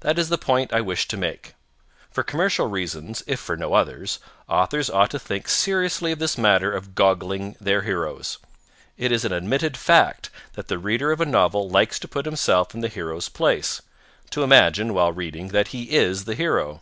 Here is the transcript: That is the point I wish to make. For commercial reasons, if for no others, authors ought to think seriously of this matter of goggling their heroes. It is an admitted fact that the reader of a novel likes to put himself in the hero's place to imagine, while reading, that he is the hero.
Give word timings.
That 0.00 0.18
is 0.18 0.30
the 0.30 0.38
point 0.38 0.72
I 0.72 0.80
wish 0.80 1.06
to 1.08 1.18
make. 1.18 1.52
For 2.10 2.22
commercial 2.22 2.68
reasons, 2.68 3.22
if 3.26 3.38
for 3.38 3.54
no 3.54 3.74
others, 3.74 4.18
authors 4.48 4.88
ought 4.88 5.10
to 5.10 5.18
think 5.18 5.46
seriously 5.46 6.10
of 6.10 6.18
this 6.18 6.38
matter 6.38 6.72
of 6.72 6.94
goggling 6.94 7.54
their 7.60 7.82
heroes. 7.82 8.38
It 8.96 9.12
is 9.12 9.26
an 9.26 9.32
admitted 9.34 9.76
fact 9.76 10.30
that 10.54 10.68
the 10.68 10.78
reader 10.78 11.12
of 11.12 11.20
a 11.20 11.26
novel 11.26 11.68
likes 11.68 11.98
to 11.98 12.08
put 12.08 12.24
himself 12.24 12.74
in 12.74 12.80
the 12.80 12.88
hero's 12.88 13.28
place 13.28 13.82
to 14.30 14.42
imagine, 14.42 14.94
while 14.94 15.12
reading, 15.12 15.48
that 15.48 15.68
he 15.68 15.90
is 15.94 16.24
the 16.24 16.34
hero. 16.34 16.80